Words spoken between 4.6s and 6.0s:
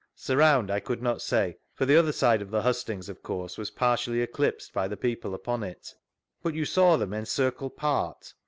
by the people upon it.